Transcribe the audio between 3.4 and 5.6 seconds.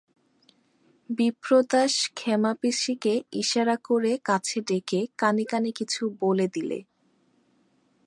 ইশারা করে কাছে ডেকে কানে